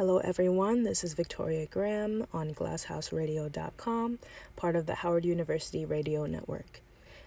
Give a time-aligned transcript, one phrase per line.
[0.00, 0.84] Hello, everyone.
[0.84, 4.18] This is Victoria Graham on glasshouseradio.com,
[4.56, 6.80] part of the Howard University Radio Network.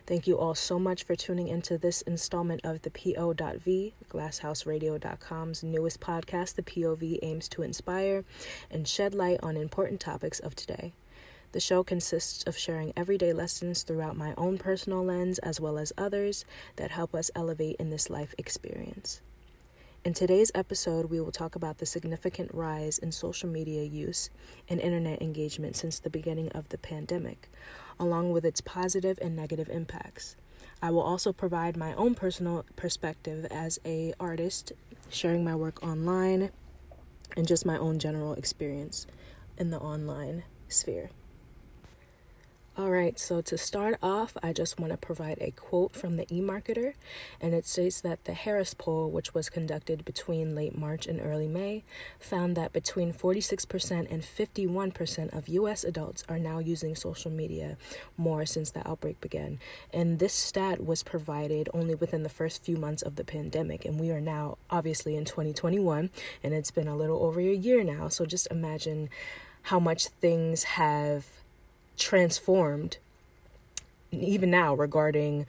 [0.07, 5.99] Thank you all so much for tuning into this installment of the PO.V, glasshouseradio.com's newest
[5.99, 6.55] podcast.
[6.55, 8.25] The POV aims to inspire
[8.71, 10.93] and shed light on important topics of today.
[11.51, 15.93] The show consists of sharing everyday lessons throughout my own personal lens as well as
[15.95, 16.43] others
[16.77, 19.21] that help us elevate in this life experience.
[20.05, 24.29] In today's episode, we will talk about the significant rise in social media use
[24.67, 27.49] and internet engagement since the beginning of the pandemic,
[27.97, 30.35] along with its positive and negative impacts.
[30.81, 34.73] I will also provide my own personal perspective as a artist,
[35.09, 36.51] sharing my work online
[37.37, 39.07] and just my own general experience
[39.57, 41.11] in the online sphere.
[42.75, 46.25] All right, so to start off, I just want to provide a quote from the
[46.25, 46.95] eMarketer,
[47.39, 51.47] and it states that the Harris poll, which was conducted between late March and early
[51.47, 51.83] May,
[52.19, 57.77] found that between 46% and 51% of US adults are now using social media
[58.17, 59.59] more since the outbreak began.
[59.93, 63.99] And this stat was provided only within the first few months of the pandemic, and
[63.99, 66.09] we are now obviously in 2021,
[66.41, 68.07] and it's been a little over a year now.
[68.09, 69.09] So just imagine
[69.67, 71.42] how much things have
[71.97, 72.97] transformed
[74.11, 75.45] even now regarding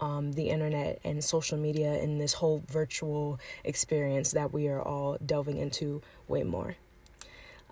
[0.00, 5.18] um, the internet and social media and this whole virtual experience that we are all
[5.24, 6.76] delving into way more.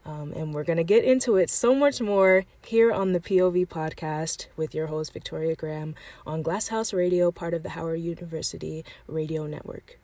[0.04, 3.68] Um, and we're going to get into it so much more here on the POV
[3.68, 5.94] podcast with your host, Victoria Graham,
[6.26, 9.98] on Glasshouse Radio, part of the Howard University Radio Network.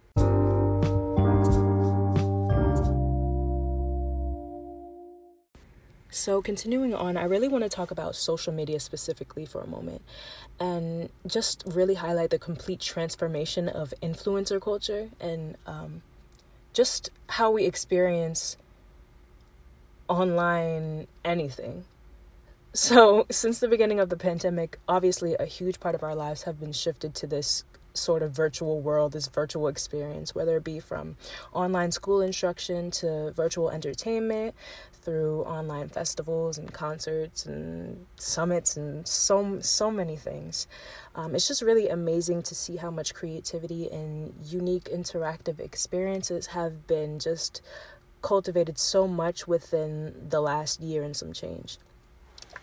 [6.15, 10.01] So, continuing on, I really want to talk about social media specifically for a moment
[10.61, 16.03] and just really highlight the complete transformation of influencer culture and um,
[16.73, 18.57] just how we experience
[20.09, 21.85] online anything.
[22.73, 26.61] So, since the beginning of the pandemic, obviously a huge part of our lives have
[26.61, 31.17] been shifted to this sort of virtual world, this virtual experience, whether it be from
[31.53, 34.55] online school instruction to virtual entertainment,
[35.05, 40.67] through online festivals and concerts and summits and so so many things.
[41.15, 46.87] Um, it's just really amazing to see how much creativity and unique interactive experiences have
[46.87, 47.61] been just
[48.23, 51.77] cultivated so much within the last year and some change.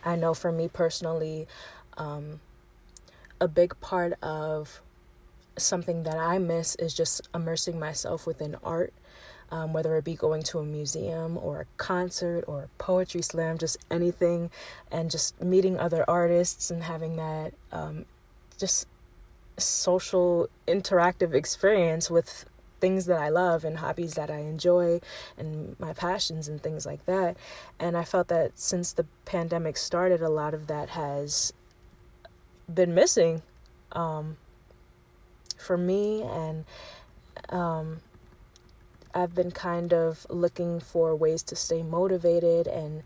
[0.04, 1.48] I know for me personally,
[1.96, 2.40] um,
[3.40, 4.82] a big part of
[5.62, 8.94] something that I miss is just immersing myself within art
[9.52, 13.58] um, whether it be going to a museum or a concert or a poetry slam,
[13.58, 14.50] just anything,
[14.90, 18.06] and just meeting other artists and having that um,
[18.58, 18.88] just
[19.58, 22.46] social interactive experience with
[22.80, 25.02] things that I love and hobbies that I enjoy
[25.38, 27.38] and my passions and things like that.
[27.78, 31.54] And I felt that since the pandemic started, a lot of that has
[32.74, 33.44] been missing
[33.92, 34.38] um,
[35.62, 36.66] for me and
[37.50, 38.02] um,
[39.14, 43.04] I've been kind of looking for ways to stay motivated and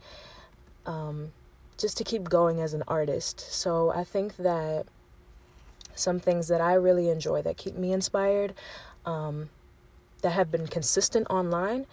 [0.85, 1.31] um,
[1.77, 3.39] just to keep going as an artist.
[3.39, 4.85] So I think that
[5.95, 8.53] some things that I really enjoy that keep me inspired,
[9.05, 9.49] um,
[10.21, 11.85] that have been consistent online,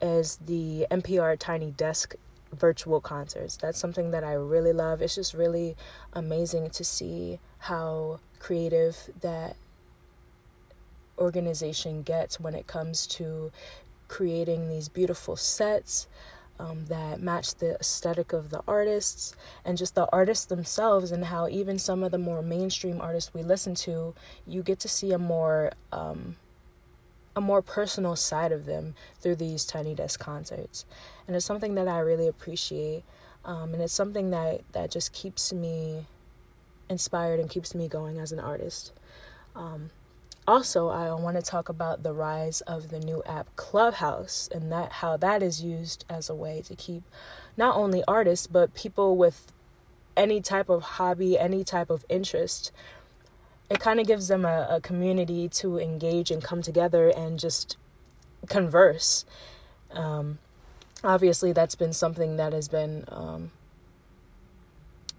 [0.00, 2.14] is the NPR Tiny Desk
[2.52, 3.56] virtual concerts.
[3.56, 5.02] That's something that I really love.
[5.02, 5.76] It's just really
[6.12, 9.56] amazing to see how creative that
[11.18, 13.50] organization gets when it comes to
[14.08, 16.06] creating these beautiful sets
[16.58, 19.34] um, that match the aesthetic of the artists
[19.64, 23.42] and just the artists themselves, and how even some of the more mainstream artists we
[23.42, 24.14] listen to,
[24.46, 26.36] you get to see a more um,
[27.34, 30.86] a more personal side of them through these tiny desk concerts,
[31.26, 33.04] and it's something that I really appreciate,
[33.44, 36.06] um, and it's something that that just keeps me
[36.88, 38.92] inspired and keeps me going as an artist.
[40.46, 44.92] Also i want to talk about the rise of the new app clubhouse and that
[44.92, 47.02] how that is used as a way to keep
[47.56, 49.52] not only artists but people with
[50.16, 52.72] any type of hobby any type of interest.
[53.68, 57.76] It kind of gives them a, a community to engage and come together and just
[58.48, 59.24] converse.
[59.90, 60.38] Um,
[61.02, 63.50] obviously that's been something that has been um,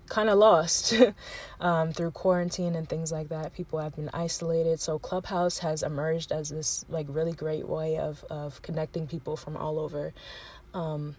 [0.10, 0.94] kind of lost
[1.60, 3.54] um, through quarantine and things like that.
[3.54, 4.80] People have been isolated.
[4.80, 9.58] So Clubhouse has emerged as this like really great way of of connecting people from
[9.58, 10.14] all over.
[10.74, 11.16] Um,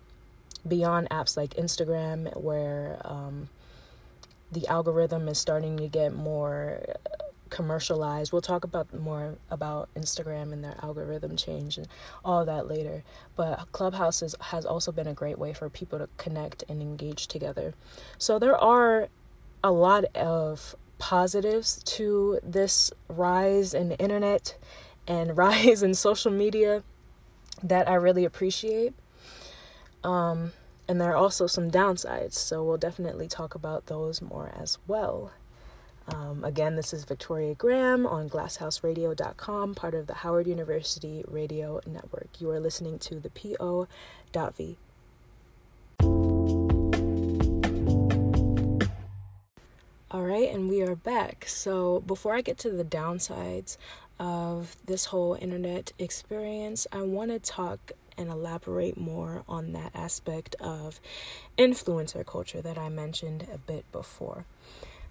[0.67, 3.49] beyond apps like Instagram, where um,
[4.53, 6.83] the algorithm is starting to get more
[7.51, 8.33] commercialized.
[8.33, 11.89] We'll talk about more about Instagram and their algorithm change and
[12.25, 13.05] all that later.
[13.37, 17.27] But Clubhouse is, has also been a great way for people to connect and engage
[17.29, 17.75] together.
[18.19, 19.09] So there are
[19.63, 24.57] a lot of positives to this rise in the internet
[25.07, 26.83] and rise in social media
[27.63, 28.95] that I really appreciate.
[30.05, 30.53] Um,
[30.89, 35.33] and there are also some downsides, so we'll definitely talk about those more as well.
[36.15, 42.29] Um, again, this is Victoria Graham on glasshouseradio.com, part of the Howard University Radio Network.
[42.41, 44.79] You are listening to the PO.V.
[50.11, 51.45] All right, and we are back.
[51.47, 53.77] So, before I get to the downsides
[54.19, 60.57] of this whole internet experience, I want to talk and elaborate more on that aspect
[60.59, 61.01] of
[61.59, 64.47] influencer culture that I mentioned a bit before.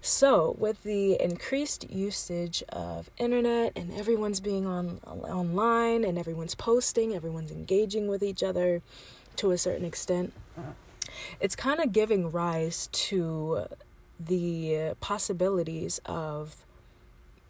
[0.00, 7.14] So, with the increased usage of internet and everyone's being on online and everyone's posting,
[7.14, 8.80] everyone's engaging with each other
[9.36, 10.32] to a certain extent,
[11.40, 13.64] it's kind of giving rise to
[14.20, 16.64] the possibilities of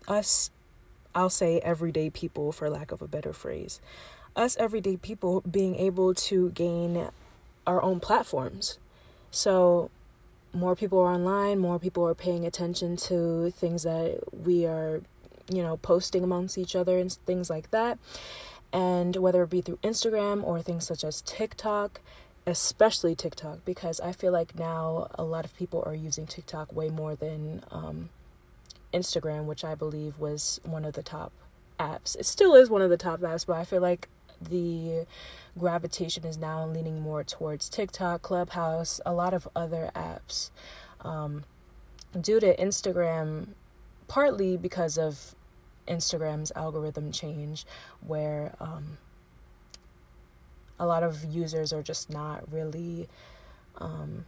[0.06, 0.50] us
[1.14, 3.80] I'll say everyday people for lack of a better phrase.
[4.36, 7.08] Us everyday people being able to gain
[7.66, 8.78] our own platforms.
[9.30, 9.90] So
[10.52, 15.02] more people are online, more people are paying attention to things that we are,
[15.50, 17.98] you know, posting amongst each other and things like that.
[18.72, 22.00] And whether it be through Instagram or things such as TikTok,
[22.46, 26.90] especially TikTok, because I feel like now a lot of people are using TikTok way
[26.90, 28.10] more than um,
[28.92, 31.32] Instagram, which I believe was one of the top
[31.78, 32.18] apps.
[32.18, 34.08] It still is one of the top apps, but I feel like
[34.40, 35.06] the
[35.58, 40.50] gravitation is now leaning more towards TikTok, Clubhouse, a lot of other apps.
[41.02, 41.44] Um,
[42.18, 43.48] due to Instagram,
[44.08, 45.34] partly because of
[45.86, 47.66] Instagram's algorithm change,
[48.06, 48.98] where um,
[50.78, 53.08] a lot of users are just not really
[53.78, 54.24] um,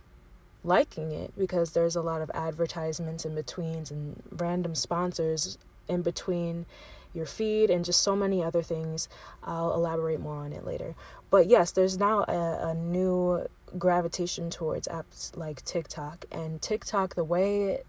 [0.65, 5.59] liking it because there's a lot of advertisements in betweens and random sponsors
[5.89, 6.67] in between
[7.12, 9.09] your feed, and just so many other things.
[9.43, 10.95] I'll elaborate more on it later.
[11.31, 13.47] But yes, there's now a, a new
[13.79, 16.25] gravitation towards apps like TikTok.
[16.31, 17.83] And TikTok, the way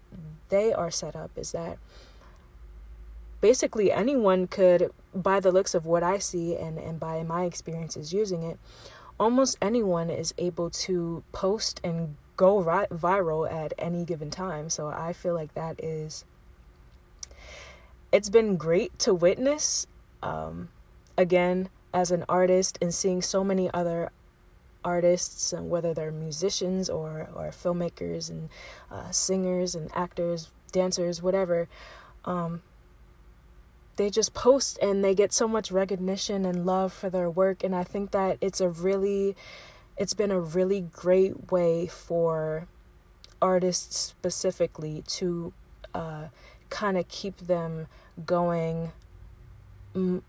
[0.48, 1.78] they are set up is that
[3.40, 8.12] basically anyone could, by the looks of what I see and, and by my experiences
[8.12, 8.58] using it,
[9.18, 14.70] almost anyone is able to post and go ri- viral at any given time.
[14.70, 16.24] So I feel like that is
[18.12, 19.86] it's been great to witness
[20.22, 20.68] um,
[21.16, 24.10] again as an artist and seeing so many other
[24.84, 28.48] artists and whether they're musicians or or filmmakers and
[28.90, 31.68] uh, singers and actors dancers whatever
[32.24, 32.62] um,
[33.96, 37.62] they just post and they get so much recognition and love for their work.
[37.62, 39.36] And i think that it's a really
[39.96, 42.66] it's been a really great way for
[43.40, 45.52] artists specifically to
[45.94, 46.28] uh,
[46.72, 47.86] kind of keep them
[48.24, 48.92] going
[49.94, 50.22] mm,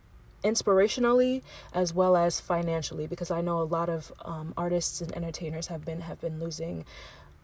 [0.44, 1.42] inspirationally
[1.74, 5.86] as well as financially because I know a lot of um, artists and entertainers have
[5.86, 6.86] been have been losing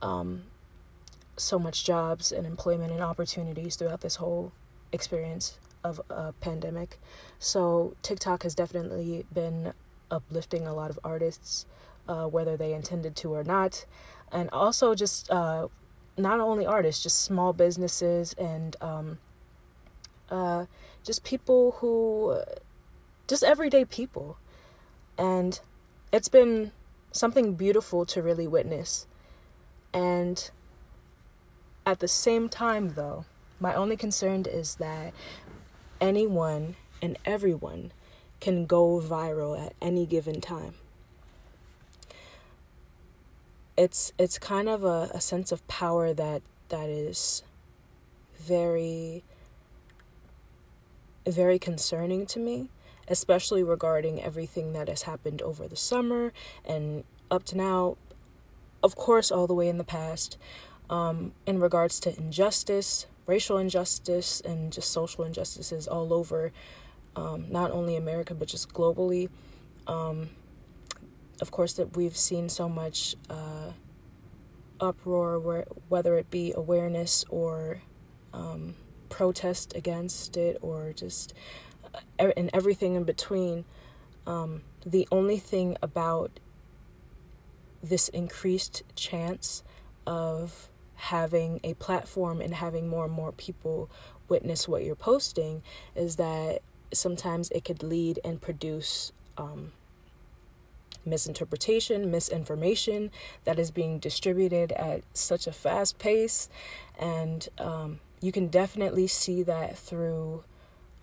[0.01, 0.43] um,
[1.37, 4.51] so much jobs and employment and opportunities throughout this whole
[4.91, 6.99] experience of a pandemic.
[7.39, 9.71] So TikTok has definitely been
[10.11, 11.65] uplifting a lot of artists,
[12.09, 13.85] uh, whether they intended to or not,
[14.29, 15.69] and also just uh,
[16.19, 19.17] not only artists, just small businesses and um,
[20.29, 20.65] uh,
[21.03, 22.41] just people who,
[23.27, 24.37] just everyday people.
[25.17, 25.59] And
[26.11, 26.71] it's been
[27.11, 29.07] something beautiful to really witness.
[29.93, 30.49] And
[31.85, 33.25] at the same time, though,
[33.59, 35.13] my only concern is that
[35.99, 37.91] anyone and everyone
[38.39, 40.75] can go viral at any given time.
[43.79, 47.43] It's it's kind of a, a sense of power that that is
[48.37, 49.23] very
[51.25, 52.67] very concerning to me,
[53.07, 56.33] especially regarding everything that has happened over the summer
[56.65, 57.95] and up to now,
[58.83, 60.37] of course, all the way in the past,
[60.89, 66.51] um, in regards to injustice, racial injustice, and just social injustices all over,
[67.15, 69.29] um, not only America, but just globally.
[69.87, 70.31] Um,
[71.41, 73.71] of course, that we've seen so much uh,
[74.79, 77.81] uproar, where, whether it be awareness or
[78.33, 78.75] um,
[79.09, 81.33] protest against it or just
[81.93, 83.65] uh, and everything in between.
[84.27, 86.39] Um, the only thing about
[87.81, 89.63] this increased chance
[90.05, 93.89] of having a platform and having more and more people
[94.27, 95.63] witness what you're posting
[95.95, 96.61] is that
[96.93, 99.71] sometimes it could lead and produce um,
[101.09, 103.11] misinterpretation, misinformation
[103.43, 106.49] that is being distributed at such a fast pace.
[106.97, 110.43] And um, you can definitely see that through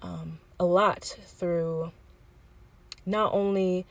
[0.03, 1.93] um, a lot through
[3.05, 3.87] not only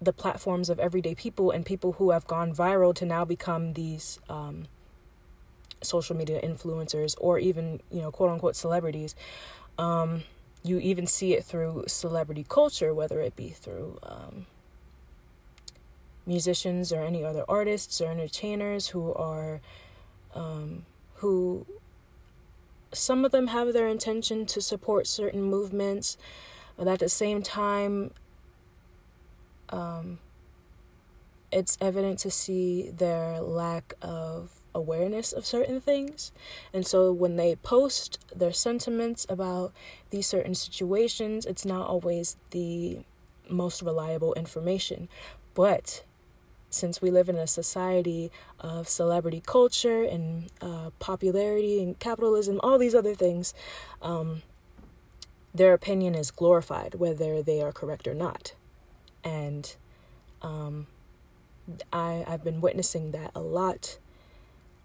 [0.00, 4.20] the platforms of everyday people and people who have gone viral to now become these
[4.28, 4.66] um,
[5.82, 9.14] social media influencers or even you know quote unquote celebrities
[9.78, 10.22] um,
[10.62, 14.46] you even see it through celebrity culture whether it be through um,
[16.28, 19.60] musicians or any other artists or entertainers who are
[20.34, 21.66] um, who
[22.92, 26.16] some of them have their intention to support certain movements
[26.76, 28.12] but at the same time
[29.70, 30.18] um,
[31.50, 36.32] it's evident to see their lack of awareness of certain things.
[36.72, 39.72] And so when they post their sentiments about
[40.10, 43.00] these certain situations, it's not always the
[43.48, 45.08] most reliable information.
[45.54, 46.04] But
[46.70, 52.78] since we live in a society of celebrity culture and uh, popularity and capitalism, all
[52.78, 53.54] these other things,
[54.02, 54.42] um,
[55.54, 58.54] their opinion is glorified, whether they are correct or not.
[59.24, 59.74] And
[60.42, 60.86] um,
[61.92, 63.98] I, I've been witnessing that a lot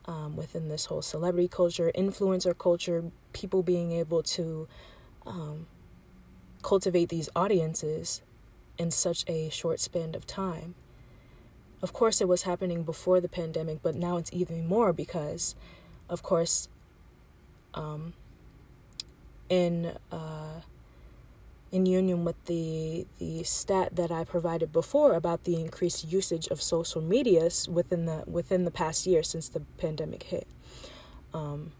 [0.05, 4.67] um, within this whole celebrity culture, influencer culture, people being able to
[5.25, 5.67] um,
[6.61, 8.21] cultivate these audiences
[8.77, 10.75] in such a short span of time.
[11.83, 15.53] Of course, it was happening before the pandemic, but now it's even more because,
[16.07, 16.69] of course,
[17.73, 18.13] um,
[19.49, 20.61] in uh,
[21.73, 26.61] in union with the the stat that I provided before about the increased usage of
[26.61, 30.47] social medias within the within the past year since the pandemic hit.
[31.33, 31.73] Um,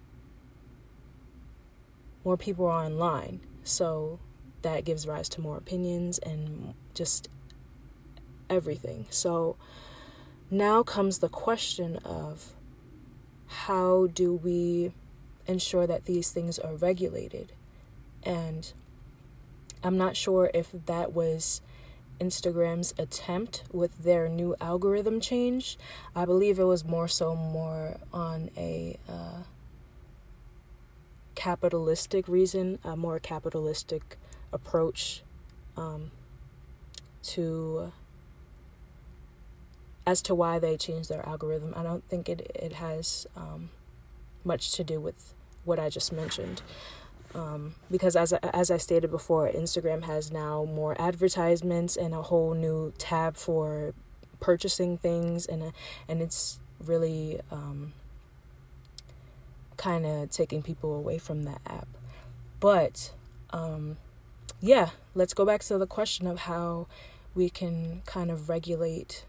[2.26, 4.20] more people are online, so
[4.64, 7.30] that gives rise to more opinions and just
[8.50, 9.06] everything.
[9.10, 9.56] So
[10.54, 12.54] now comes the question of
[13.48, 14.94] how do we
[15.48, 17.52] ensure that these things are regulated?
[18.24, 18.72] And
[19.84, 21.62] I'm not sure if that was
[22.20, 25.78] Instagram's attempt with their new algorithm change.
[26.16, 29.44] I believe it was more so more on a uh,
[31.36, 34.18] capitalistic reason, a more capitalistic
[34.54, 35.24] approach
[35.76, 36.12] um,
[37.24, 37.92] to
[40.06, 41.74] as to why they changed their algorithm.
[41.76, 43.70] I don't think it it has um,
[44.44, 45.34] much to do with
[45.64, 46.62] what I just mentioned.
[47.36, 52.54] Um, because as as I stated before, Instagram has now more advertisements and a whole
[52.54, 53.94] new tab for
[54.40, 55.74] purchasing things, and
[56.08, 57.94] and it's really um,
[59.78, 61.88] kind of taking people away from that app.
[62.60, 63.14] But
[63.50, 63.98] um,
[64.62, 66.88] yeah, let's go back to the question of how
[67.34, 69.26] we can kind of regulate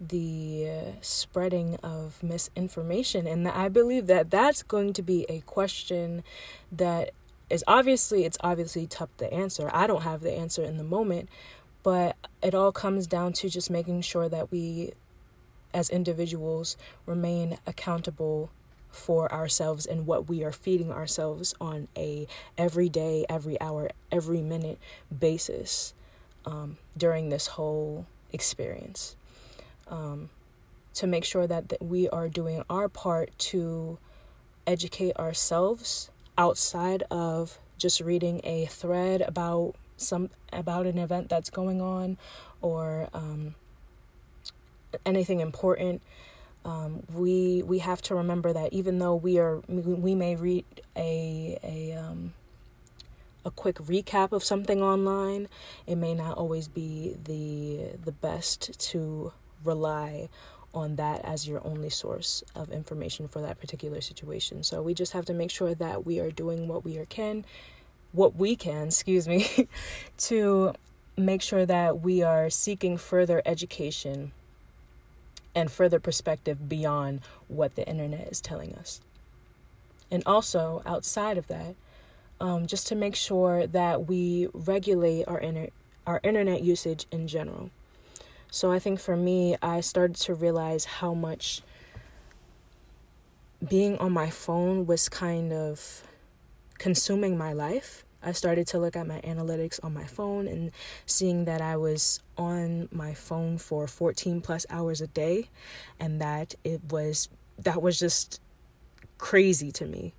[0.00, 0.68] the
[1.00, 3.26] spreading of misinformation.
[3.26, 6.22] And i believe that that's going to be a question
[6.70, 7.10] that
[7.48, 9.70] is obviously it's obviously tough to answer.
[9.72, 11.28] I don't have the answer in the moment
[11.86, 14.90] but it all comes down to just making sure that we
[15.72, 16.76] as individuals
[17.06, 18.50] remain accountable
[18.90, 22.26] for ourselves and what we are feeding ourselves on a
[22.58, 24.80] every day every hour every minute
[25.16, 25.94] basis
[26.44, 29.14] um, during this whole experience
[29.88, 30.30] um,
[30.94, 33.98] to make sure that, that we are doing our part to
[34.66, 41.80] educate ourselves outside of just reading a thread about some about an event that's going
[41.80, 42.18] on
[42.60, 43.54] or um,
[45.04, 46.02] anything important.
[46.64, 50.64] Um, we we have to remember that even though we are we may read
[50.96, 52.34] a a um,
[53.44, 55.48] a quick recap of something online,
[55.86, 59.32] it may not always be the the best to
[59.64, 60.28] rely
[60.74, 64.62] on that as your only source of information for that particular situation.
[64.62, 67.44] So we just have to make sure that we are doing what we are can
[68.16, 69.68] what we can, excuse me,
[70.18, 70.74] to
[71.16, 74.32] make sure that we are seeking further education
[75.54, 79.00] and further perspective beyond what the internet is telling us.
[80.10, 81.74] And also, outside of that,
[82.40, 85.70] um, just to make sure that we regulate our inter-
[86.06, 87.70] our internet usage in general.
[88.50, 91.62] So I think for me, I started to realize how much
[93.66, 96.02] being on my phone was kind of
[96.78, 98.04] consuming my life.
[98.22, 100.72] I started to look at my analytics on my phone and
[101.04, 105.48] seeing that I was on my phone for 14 plus hours a day
[106.00, 108.40] and that it was that was just
[109.18, 110.14] crazy to me.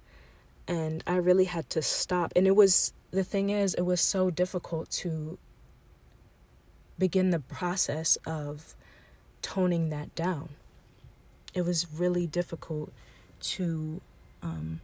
[0.67, 2.34] And I really had to stop.
[2.36, 5.38] And it was the thing is it was so difficult to
[6.97, 8.75] begin the process of
[9.41, 10.49] toning that down.
[11.53, 12.91] It was really difficult
[13.41, 14.01] to
[14.41, 14.81] um,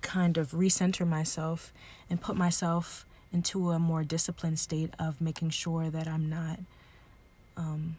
[0.00, 1.72] kind of recenter myself
[2.10, 6.60] and put myself into a more disciplined state of making sure that I'm not
[7.56, 7.96] um,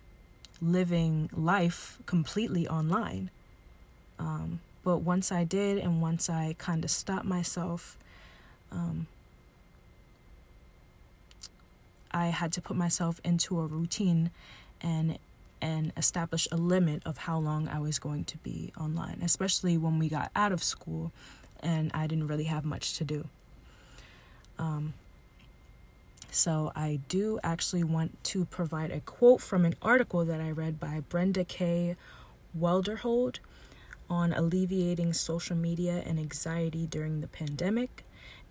[0.62, 3.32] living life completely online.
[4.20, 7.98] Um, but once I did, and once I kind of stopped myself,
[8.72, 9.08] um,
[12.14, 14.32] I had to put myself into a routine
[14.82, 15.18] and
[15.62, 19.98] and establish a limit of how long I was going to be online, especially when
[19.98, 21.14] we got out of school
[21.62, 23.30] and I didn't really have much to do.
[24.60, 24.94] Um,
[26.30, 30.80] so I do actually want to provide a quote from an article that I read
[30.80, 31.96] by Brenda K.
[32.58, 33.38] Wiederhold
[34.10, 38.04] on alleviating social media and anxiety during the pandemic.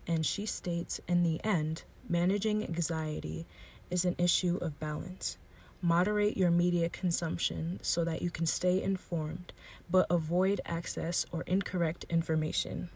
[0.06, 3.46] And she states In the end, managing anxiety
[3.90, 5.38] is an issue of balance.
[5.80, 9.52] Moderate your media consumption so that you can stay informed,
[9.90, 12.90] but avoid access or incorrect information.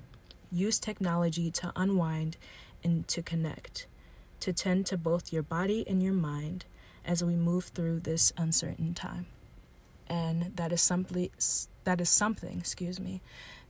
[0.53, 2.37] Use technology to unwind
[2.85, 3.87] and to connect,
[4.39, 6.67] to tend to both your body and your mind
[7.05, 9.27] as we move through this uncertain time.
[10.09, 11.33] And that is simply
[11.85, 13.23] that is something, excuse me,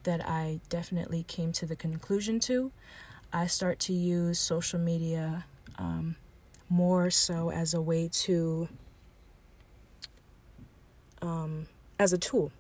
[0.03, 2.73] that I definitely came to the conclusion to.
[3.37, 5.45] I start to use social media
[5.79, 6.17] um,
[6.71, 8.67] more so as a way to
[11.21, 11.67] um,
[11.99, 12.51] as a tool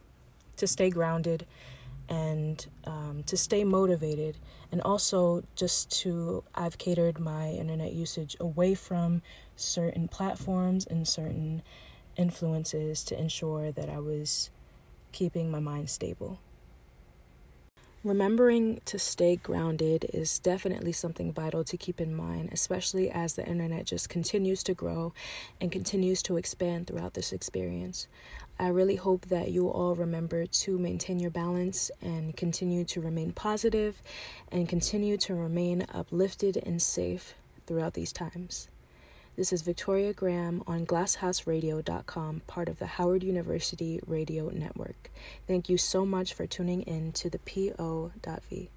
[0.58, 1.46] to stay grounded
[2.10, 4.36] and um, to stay motivated
[4.70, 9.22] and also just to i've catered my internet usage away from
[9.56, 11.62] certain platforms and certain
[12.16, 14.50] influences to ensure that i was
[15.12, 16.38] keeping my mind stable
[18.06, 23.44] Remembering to stay grounded is definitely something vital to keep in mind, especially as the
[23.44, 25.12] internet just continues to grow
[25.60, 28.06] and continues to expand throughout this experience.
[28.60, 33.32] I really hope that you all remember to maintain your balance and continue to remain
[33.32, 34.00] positive
[34.52, 37.34] and continue to remain uplifted and safe
[37.66, 38.68] throughout these times.
[39.36, 45.10] This is Victoria Graham on glasshouseradio.com, part of the Howard University Radio Network.
[45.46, 48.70] Thank you so much for tuning in to the PO.V.